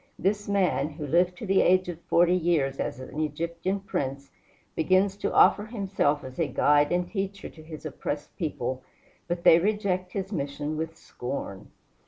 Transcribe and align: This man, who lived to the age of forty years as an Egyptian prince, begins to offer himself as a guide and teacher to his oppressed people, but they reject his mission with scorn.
This 0.17 0.49
man, 0.49 0.89
who 0.89 1.05
lived 1.05 1.37
to 1.37 1.45
the 1.45 1.61
age 1.61 1.87
of 1.87 2.01
forty 2.01 2.33
years 2.33 2.79
as 2.79 2.99
an 2.99 3.19
Egyptian 3.19 3.79
prince, 3.81 4.31
begins 4.75 5.15
to 5.17 5.31
offer 5.31 5.65
himself 5.65 6.23
as 6.23 6.39
a 6.39 6.47
guide 6.47 6.91
and 6.91 7.07
teacher 7.07 7.49
to 7.49 7.61
his 7.61 7.85
oppressed 7.85 8.35
people, 8.35 8.81
but 9.27 9.43
they 9.43 9.59
reject 9.59 10.13
his 10.13 10.31
mission 10.31 10.75
with 10.75 10.97
scorn. 10.97 11.67